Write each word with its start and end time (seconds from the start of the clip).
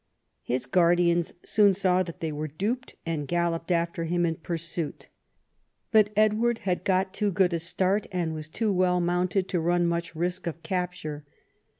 His 0.41 0.65
guardians 0.65 1.31
soon 1.45 1.75
saw 1.75 2.01
that 2.01 2.21
they 2.21 2.31
were 2.31 2.47
duped, 2.47 2.95
and 3.05 3.27
galloped 3.27 3.69
after 3.69 4.05
him 4.05 4.25
in 4.25 4.33
pursuit. 4.33 5.09
But 5.91 6.09
Edward 6.15 6.57
had 6.65 6.83
got 6.83 7.13
too 7.13 7.29
good 7.31 7.53
a 7.53 7.59
start 7.59 8.07
and 8.11 8.33
was 8.33 8.49
too 8.49 8.73
well 8.73 8.99
mounted 8.99 9.47
to 9.49 9.59
run 9.59 9.85
much 9.85 10.15
risk 10.15 10.47
of 10.47 10.63
capture. 10.63 11.23